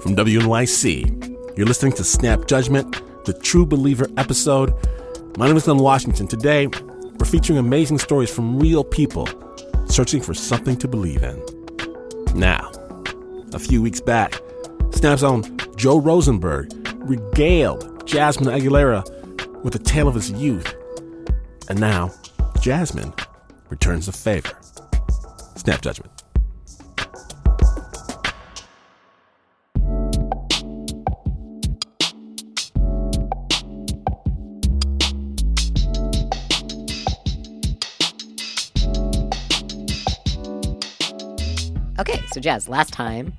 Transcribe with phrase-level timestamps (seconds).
[0.00, 1.56] from WNYC.
[1.56, 4.72] You're listening to Snap Judgment, the True Believer episode.
[5.36, 6.26] My name is Glynn Washington.
[6.26, 9.28] Today, we're featuring amazing stories from real people
[9.88, 11.42] searching for something to believe in.
[12.34, 12.70] Now,
[13.52, 14.40] a few weeks back,
[14.92, 19.04] Snap's own Joe Rosenberg regaled Jazmin Aguilera
[19.62, 20.74] with a tale of his youth.
[21.68, 22.08] And now,
[22.56, 23.12] Jazmin
[23.68, 24.56] returns the favor.
[25.56, 26.19] Snap Judgment.
[42.32, 43.32] So Jazz, last time,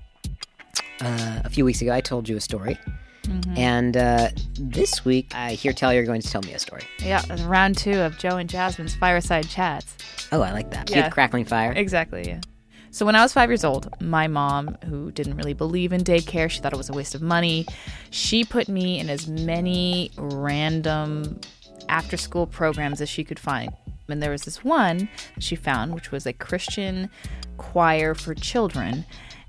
[0.99, 2.77] uh, a few weeks ago, I told you a story.
[3.23, 3.57] Mm-hmm.
[3.57, 6.83] And uh, this week, I hear tell you're going to tell me a story.
[6.99, 9.95] Yeah, round two of Joe and Jazmin's fireside chats.
[10.33, 10.89] Oh, I like that.
[10.89, 11.03] Yeah.
[11.03, 11.71] Keep crackling fire.
[11.71, 12.41] Exactly, yeah.
[12.89, 16.49] So when I was five years old, my mom, who didn't really believe in daycare,
[16.49, 17.65] she thought it was a waste of money,
[18.09, 21.39] she put me in as many random
[21.87, 23.71] after school programs as she could find.
[24.11, 27.09] And there was this one that she found, which was a Christian
[27.57, 29.05] choir for children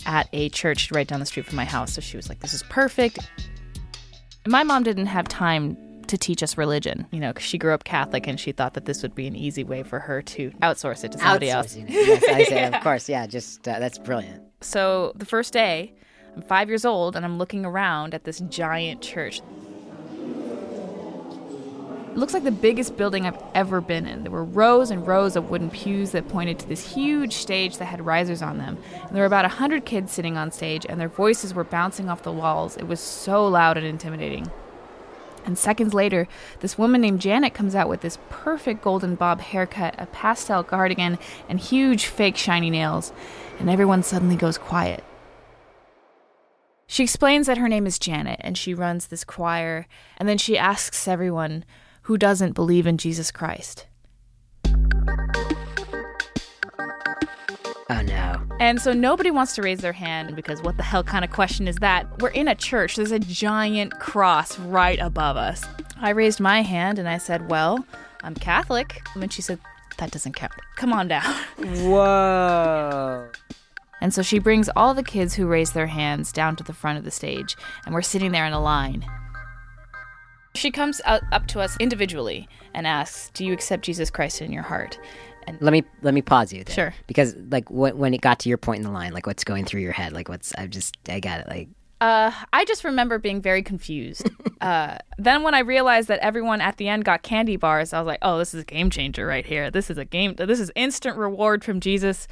[0.06, 1.92] at a church right down the street from my house.
[1.92, 3.18] So she was like, this is perfect.
[4.46, 5.76] My mom didn't have time
[6.08, 8.84] to teach us religion, you know, because she grew up Catholic and she thought that
[8.84, 11.76] this would be an easy way for her to outsource it to somebody else.
[11.76, 13.08] Yes, I say, of course.
[13.08, 14.42] Yeah, just uh, that's brilliant.
[14.60, 15.94] So the first day,
[16.36, 19.40] I'm five years old and I'm looking around at this giant church.
[22.12, 24.22] It looks like the biggest building I've ever been in.
[24.22, 27.86] There were rows and rows of wooden pews that pointed to this huge stage that
[27.86, 28.76] had risers on them.
[28.92, 32.10] And there were about a hundred kids sitting on stage, and their voices were bouncing
[32.10, 32.76] off the walls.
[32.76, 34.50] It was so loud and intimidating.
[35.46, 36.28] And seconds later,
[36.60, 41.18] this woman named Janet comes out with this perfect golden bob haircut, a pastel cardigan,
[41.48, 43.10] and huge fake shiny nails.
[43.58, 45.02] And everyone suddenly goes quiet.
[46.86, 49.86] She explains that her name is Janet and she runs this choir,
[50.18, 51.64] and then she asks everyone
[52.02, 53.86] who doesn't believe in Jesus Christ.
[57.90, 58.40] Oh no.
[58.58, 61.68] And so nobody wants to raise their hand because what the hell kind of question
[61.68, 62.20] is that?
[62.20, 62.96] We're in a church.
[62.96, 65.64] There's a giant cross right above us.
[66.00, 67.84] I raised my hand and I said, Well,
[68.22, 69.02] I'm Catholic.
[69.14, 69.58] And she said,
[69.98, 70.52] That doesn't count.
[70.76, 71.34] Come on down.
[71.58, 73.28] Whoa.
[74.00, 76.98] And so she brings all the kids who raise their hands down to the front
[76.98, 79.06] of the stage, and we're sitting there in a line.
[80.54, 84.62] She comes up to us individually and asks, "Do you accept Jesus Christ in your
[84.62, 84.98] heart?"
[85.46, 86.74] And Let me let me pause you there.
[86.74, 86.94] Sure.
[87.06, 89.64] Because like when when it got to your point in the line, like what's going
[89.64, 91.48] through your head, like what's I just I got it.
[91.48, 91.68] Like
[92.00, 94.28] uh, I just remember being very confused.
[94.60, 98.06] uh, then when I realized that everyone at the end got candy bars, I was
[98.06, 99.70] like, "Oh, this is a game changer right here.
[99.70, 100.34] This is a game.
[100.34, 102.26] This is instant reward from Jesus.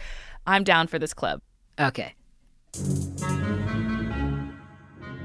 [0.46, 1.40] I'm down for this club."
[1.78, 2.14] okay.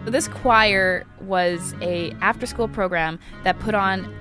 [0.05, 4.13] This choir was a after school program that put on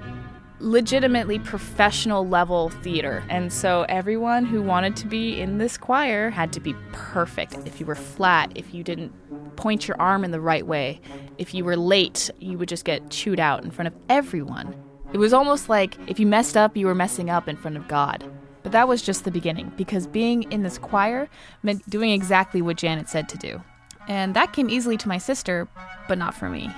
[0.59, 3.23] legitimately professional level theater.
[3.29, 7.59] And so everyone who wanted to be in this choir had to be perfect.
[7.67, 9.13] If you were flat, if you didn't
[9.57, 11.03] point your arm in the right way,
[11.37, 14.75] if you were late, you would just get chewed out in front of everyone.
[15.13, 17.87] It was almost like if you messed up, you were messing up in front of
[17.89, 18.25] God.
[18.63, 21.29] But that was just the beginning because being in this choir
[21.63, 23.63] meant doing exactly what Janet said to do.
[24.09, 25.69] And that came easily to my sister,
[26.09, 26.71] but not for me.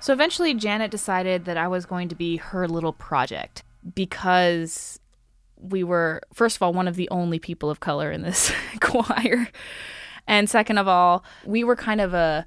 [0.00, 3.62] So eventually, Janet decided that I was going to be her little project
[3.94, 5.00] because
[5.56, 9.48] we were, first of all, one of the only people of color in this choir.
[10.26, 12.44] And second of all, we were kind of a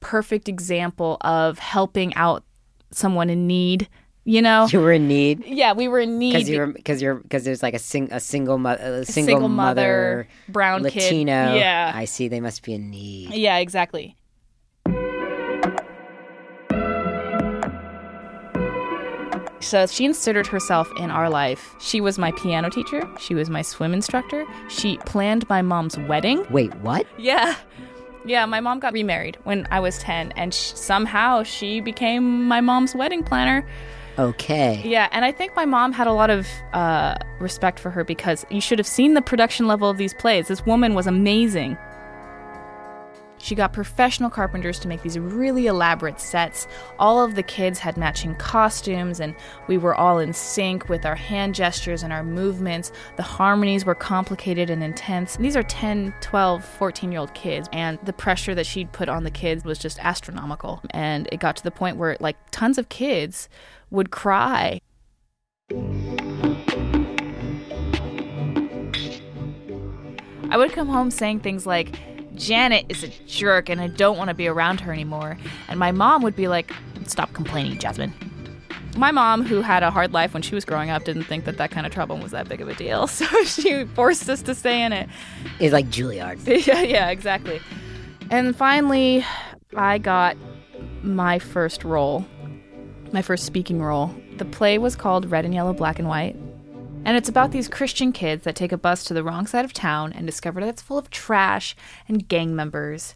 [0.00, 2.44] perfect example of helping out
[2.90, 3.88] someone in need,
[4.28, 4.66] you know?
[4.70, 5.44] You were in need.
[5.46, 6.34] Yeah, we were in need.
[6.34, 9.48] Because you're because you're because there's like a sing a single mo- a single, single
[9.48, 10.94] mother, brown kid.
[10.96, 11.54] Latino.
[11.54, 11.92] Yeah.
[11.94, 12.28] I see.
[12.28, 13.30] They must be in need.
[13.34, 14.16] Yeah, exactly.
[19.60, 21.74] So she inserted herself in our life.
[21.80, 23.02] She was my piano teacher.
[23.18, 24.46] She was my swim instructor.
[24.68, 26.46] She planned my mom's wedding.
[26.50, 27.06] Wait, what?
[27.18, 27.54] Yeah.
[28.24, 32.60] Yeah, my mom got remarried when I was 10, and sh- somehow she became my
[32.60, 33.66] mom's wedding planner.
[34.18, 34.82] Okay.
[34.84, 38.44] Yeah, and I think my mom had a lot of uh, respect for her because
[38.50, 40.48] you should have seen the production level of these plays.
[40.48, 41.78] This woman was amazing.
[43.38, 46.66] She got professional carpenters to make these really elaborate sets.
[46.98, 49.34] All of the kids had matching costumes, and
[49.66, 52.92] we were all in sync with our hand gestures and our movements.
[53.16, 55.36] The harmonies were complicated and intense.
[55.36, 59.24] These are 10, 12, 14 year old kids, and the pressure that she'd put on
[59.24, 60.80] the kids was just astronomical.
[60.90, 63.48] And it got to the point where, like, tons of kids
[63.90, 64.80] would cry.
[70.50, 71.94] I would come home saying things like,
[72.38, 75.36] Janet is a jerk and I don't want to be around her anymore.
[75.68, 76.72] And my mom would be like,
[77.06, 78.12] Stop complaining, Jazmin.
[78.96, 81.56] My mom, who had a hard life when she was growing up, didn't think that
[81.56, 83.06] that kind of trouble was that big of a deal.
[83.18, 85.08] So she forced us to stay in it.
[85.60, 86.44] It's like Juilliard.
[86.66, 87.60] yeah, yeah, exactly.
[88.30, 89.24] And finally,
[89.76, 90.36] I got
[91.02, 92.26] my first role,
[93.12, 94.14] my first speaking role.
[94.36, 96.36] The play was called Red and Yellow, Black and White.
[97.08, 99.72] And it's about these Christian kids that take a bus to the wrong side of
[99.72, 101.74] town and discover that it's full of trash
[102.06, 103.14] and gang members.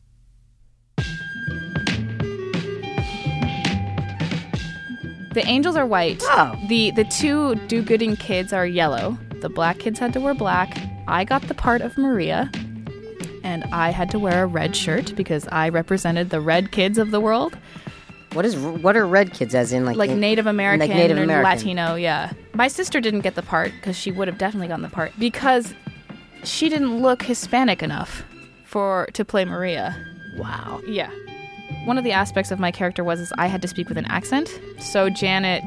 [5.34, 6.22] The angels are white.
[6.24, 6.58] Oh.
[6.68, 9.18] The the two do-gooding kids are yellow.
[9.42, 10.74] The black kids had to wear black.
[11.06, 12.50] I got the part of Maria,
[13.44, 17.10] and I had to wear a red shirt because I represented the red kids of
[17.10, 17.58] the world,
[18.32, 21.42] What is what are red kids as in like like in- Native American Native American.
[21.50, 21.94] Latino.
[21.94, 25.12] Yeah, my sister didn't get the part because she would have definitely gotten the part
[25.18, 25.74] because
[26.44, 28.24] she didn't look Hispanic enough
[28.64, 29.96] for to play Maria.
[30.36, 30.80] Wow.
[30.86, 31.10] Yeah.
[31.84, 34.06] One of the aspects of my character was is I had to speak with an
[34.06, 34.60] accent.
[34.78, 35.62] So Janet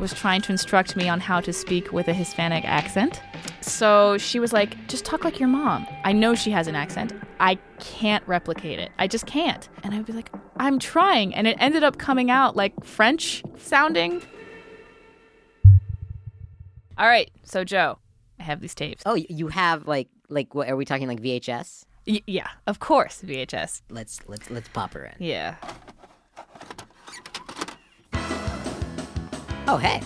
[0.00, 3.20] was trying to instruct me on how to speak with a Hispanic accent.
[3.60, 7.12] So she was like, "Just talk like your mom." I know she has an accent.
[7.38, 8.90] I can't replicate it.
[8.98, 9.68] I just can't.
[9.84, 14.22] And I'd be like, "I'm trying." And it ended up coming out like French sounding.
[17.00, 17.30] All right.
[17.44, 17.98] So Joe,
[18.38, 19.02] I have these tapes.
[19.06, 21.86] Oh, you have like like what are we talking like VHS?
[22.06, 23.80] Y- yeah, of course, VHS.
[23.88, 25.14] Let's let's let's pop her in.
[25.18, 25.56] Yeah.
[29.66, 30.02] Oh, hey.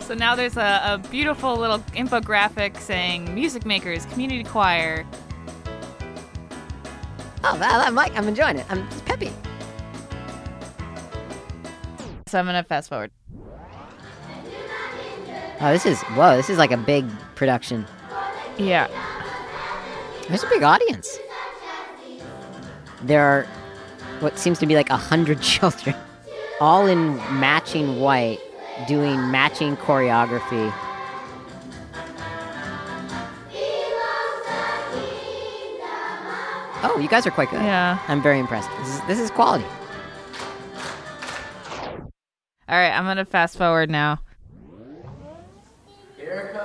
[0.00, 5.06] So now there's a, a beautiful little infographic saying music makers, community choir.
[7.42, 8.66] Oh, that, that Mike, I'm enjoying it.
[8.68, 9.32] I'm just peppy.
[12.26, 13.12] So I'm gonna fast forward.
[15.60, 16.36] Oh, this is whoa.
[16.36, 17.86] This is like a big production.
[18.58, 18.88] Yeah.
[20.28, 21.18] There's a big audience.
[23.02, 23.46] There are
[24.20, 25.94] what seems to be like a hundred children,
[26.60, 28.40] all in matching white,
[28.86, 30.72] doing matching choreography.
[36.82, 37.62] Oh, you guys are quite good.
[37.62, 37.98] Yeah.
[38.08, 38.70] I'm very impressed.
[38.78, 39.64] This is, this is quality.
[42.68, 44.18] All right, I'm gonna fast forward now.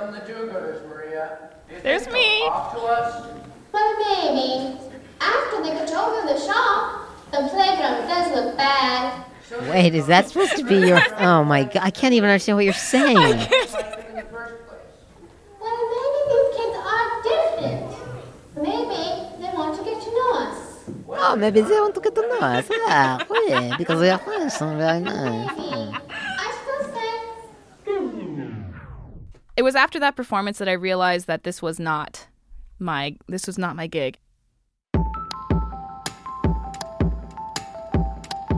[0.02, 1.38] Here come the do-gooders, Maria.
[1.68, 2.12] Do There's me.
[2.40, 3.26] they'll Talk to us.
[3.70, 4.76] But maybe
[5.20, 9.24] after they get over the shop, the playground does look bad.
[9.70, 11.00] Wait, is that supposed to be your?
[11.18, 13.16] Oh my god, I can't even understand what you're saying.
[13.16, 14.80] Like in the first place.
[15.60, 17.90] Well, maybe these kids are different.
[18.56, 19.02] Maybe
[19.40, 20.84] they want to get to know us.
[21.10, 22.66] Oh, maybe they want to get to know us.
[22.88, 26.00] Ah, oui, because they are French and very nice.
[29.54, 32.26] It was after that performance that I realized that this was not
[32.78, 34.18] my this was not my gig.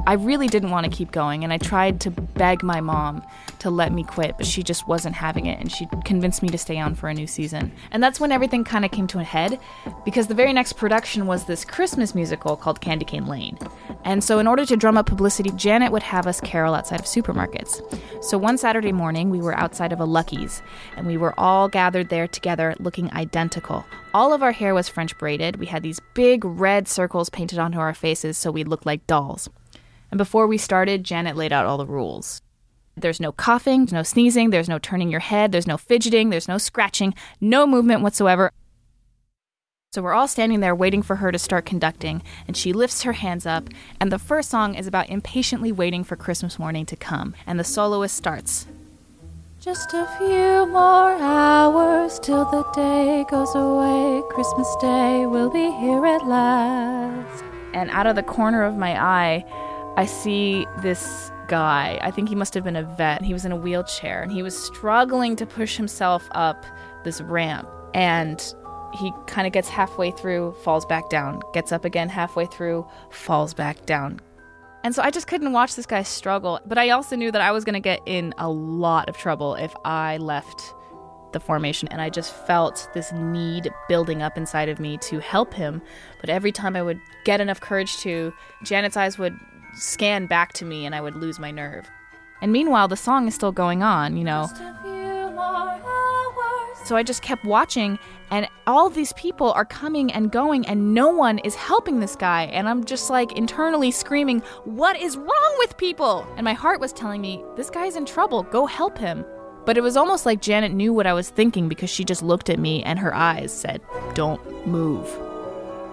[0.07, 3.25] I really didn't want to keep going and I tried to beg my mom
[3.61, 6.59] to let me quit, but she just wasn't having it and she convinced me to
[6.59, 7.73] stay on for a new season.
[7.91, 9.59] And that's when everything kind of came to a head
[10.05, 13.59] because the very next production was this Christmas musical called Candy Cane Lane.
[14.05, 17.07] And so in order to drum up publicity, Janet would have us carol outside of
[17.07, 17.83] supermarkets.
[18.23, 20.63] So one Saturday morning, we were outside of a Lucky's
[20.97, 23.85] and we were all gathered there together looking identical.
[24.13, 25.57] All of our hair was French braided.
[25.57, 29.49] We had these big red circles painted onto our faces so we looked like dolls.
[30.11, 32.41] And before we started, Janet laid out all the rules.
[32.97, 36.59] There's no coughing, no sneezing, there's no turning your head, there's no fidgeting, there's no
[36.59, 38.53] scratching, no movement whatsoever.
[39.95, 43.13] So we're all standing there waiting for her to start conducting, and she lifts her
[43.13, 43.69] hands up,
[44.01, 47.63] and the first song is about impatiently waiting for Christmas morning to come, and the
[47.63, 48.67] soloist starts.
[49.61, 54.21] Just a few more hours till the day goes away.
[54.31, 57.45] Christmas Day will be here at last.
[57.73, 59.45] And out of the corner of my eye,
[59.97, 62.01] I see this guy.
[62.03, 63.23] I think he must have been a vet.
[63.23, 66.67] He was in a wheelchair and he was struggling to push himself up
[67.05, 67.69] this ramp.
[67.95, 68.45] And
[68.95, 73.53] he kind of gets halfway through, falls back down, gets up again halfway through, falls
[73.55, 74.21] back down.
[74.85, 76.61] And so I just couldn't watch this guy struggle.
[76.67, 79.55] But I also knew that I was going to get in a lot of trouble
[79.55, 80.75] if I left
[81.33, 81.89] the formation.
[81.89, 85.81] And I just felt this need building up inside of me to help him.
[86.21, 88.33] But every time I would get enough courage to,
[88.63, 89.35] Janet's eyes would
[89.75, 91.89] scan back to me and I would lose my nerve.
[92.43, 94.49] And meanwhile, the song is still going on, you know.
[96.85, 97.99] So I just kept watching,
[98.31, 102.45] and all these people are coming and going, and no one is helping this guy.
[102.45, 106.27] And I'm just like internally screaming, What is wrong with people?
[106.37, 109.25] And my heart was telling me, This guy's in trouble, go help him.
[109.65, 112.51] But it was almost like Janet knew what I was thinking because she just looked
[112.51, 113.81] at me and her eyes said,
[114.13, 115.09] Don't move.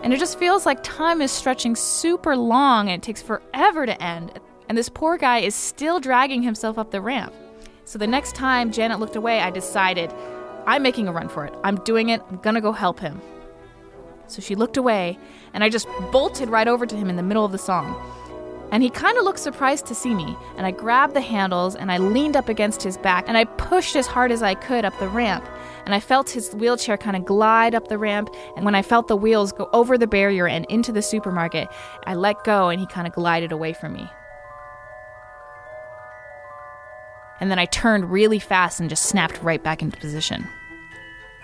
[0.03, 4.03] And it just feels like time is stretching super long and it takes forever to
[4.03, 4.39] end.
[4.67, 7.33] And this poor guy is still dragging himself up the ramp.
[7.85, 10.13] So the next time Janet looked away, I decided,
[10.67, 11.53] I'm making a run for it.
[11.63, 12.21] I'm doing it.
[12.29, 13.21] I'm gonna go help him.
[14.27, 15.19] So she looked away,
[15.53, 17.99] and I just bolted right over to him in the middle of the song.
[18.71, 21.91] And he kind of looked surprised to see me, and I grabbed the handles and
[21.91, 24.97] I leaned up against his back and I pushed as hard as I could up
[24.97, 25.45] the ramp.
[25.85, 29.09] And I felt his wheelchair kind of glide up the ramp, and when I felt
[29.09, 31.67] the wheels go over the barrier and into the supermarket,
[32.05, 34.09] I let go and he kind of glided away from me.
[37.41, 40.47] And then I turned really fast and just snapped right back into position.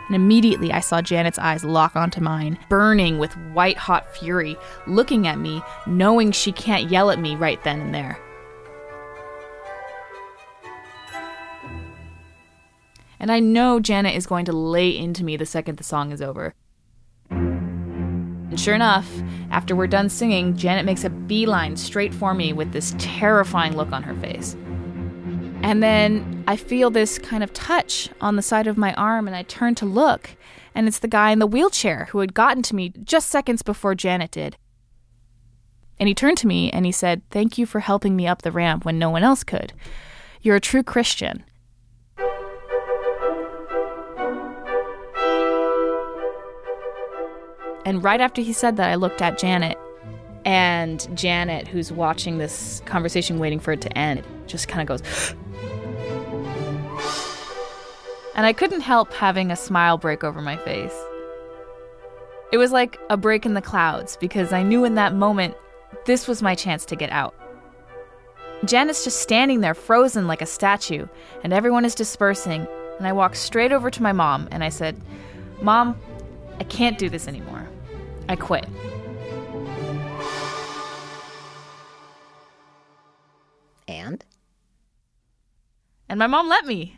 [0.07, 5.27] And immediately I saw Janet's eyes lock onto mine, burning with white hot fury, looking
[5.27, 8.17] at me, knowing she can't yell at me right then and there.
[13.19, 16.21] And I know Janet is going to lay into me the second the song is
[16.21, 16.53] over.
[17.31, 19.11] And sure enough,
[19.49, 23.91] after we're done singing, Janet makes a beeline straight for me with this terrifying look
[23.91, 24.55] on her face.
[25.63, 29.35] And then I feel this kind of touch on the side of my arm, and
[29.35, 30.31] I turn to look,
[30.73, 33.95] and it's the guy in the wheelchair who had gotten to me just seconds before
[33.95, 34.57] Janet did.
[35.99, 38.51] And he turned to me and he said, Thank you for helping me up the
[38.51, 39.73] ramp when no one else could.
[40.41, 41.43] You're a true Christian.
[47.85, 49.77] And right after he said that, I looked at Janet.
[50.45, 55.35] And Janet, who's watching this conversation, waiting for it to end, just kind of goes,
[58.35, 60.93] and I couldn't help having a smile break over my face.
[62.51, 65.55] It was like a break in the clouds because I knew in that moment
[66.05, 67.35] this was my chance to get out.
[68.65, 71.07] Jen is just standing there frozen like a statue,
[71.43, 72.67] and everyone is dispersing.
[72.97, 74.99] And I walked straight over to my mom and I said,
[75.61, 75.99] Mom,
[76.59, 77.67] I can't do this anymore.
[78.29, 78.65] I quit.
[86.09, 86.97] And my mom let me.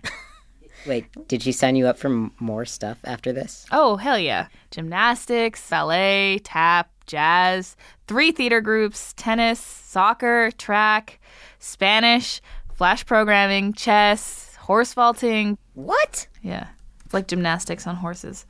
[0.85, 3.65] Wait, did she sign you up for more stuff after this?
[3.71, 4.47] Oh, hell yeah.
[4.71, 7.75] Gymnastics, ballet, tap, jazz,
[8.07, 11.19] three theater groups, tennis, soccer, track,
[11.59, 12.41] Spanish,
[12.73, 15.57] flash programming, chess, horse vaulting.
[15.73, 16.27] What?
[16.41, 16.67] Yeah.
[17.03, 18.45] It's like gymnastics on horses.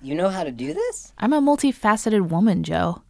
[0.00, 1.12] You know how to do this?
[1.18, 3.02] I'm a multifaceted woman, Joe.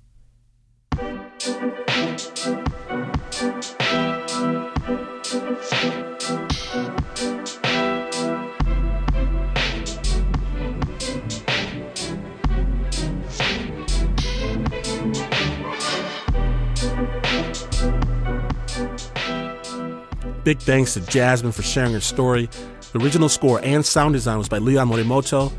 [20.45, 22.49] Big thanks to Jazmin for sharing her story.
[22.93, 25.53] The original score and sound design was by Leon Morimoto,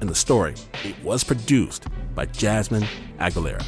[0.00, 2.86] and the story it was produced by Jazmin
[3.18, 3.62] Aguilera.